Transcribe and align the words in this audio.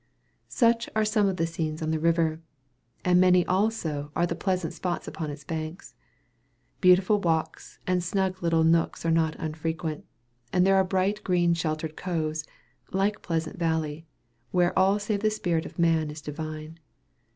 Such 0.49 0.89
are 0.95 1.05
some 1.05 1.27
of 1.27 1.37
the 1.37 1.45
scenes 1.45 1.79
on 1.79 1.91
the 1.91 1.99
river, 1.99 2.41
and 3.05 3.21
many 3.21 3.45
are 3.45 3.53
also 3.53 4.11
the 4.15 4.33
pleasant 4.33 4.73
spots 4.73 5.07
upon 5.07 5.29
its 5.29 5.43
banks. 5.43 5.93
Beautiful 6.79 7.19
walks 7.21 7.77
and 7.85 8.03
snug 8.03 8.41
little 8.41 8.63
nooks 8.63 9.05
are 9.05 9.11
not 9.11 9.35
unfrequent; 9.37 10.03
and 10.51 10.65
there 10.65 10.77
are 10.77 10.83
bright 10.83 11.23
green 11.23 11.53
sheltered 11.53 11.95
coves, 11.95 12.43
like 12.91 13.21
Pleasant 13.21 13.59
Valley, 13.59 14.07
where 14.49 14.73
"all 14.75 14.97
save 14.97 15.19
the 15.19 15.29
spirit 15.29 15.67
of 15.67 15.77
man 15.77 16.09
is 16.09 16.19
divine." 16.23 16.79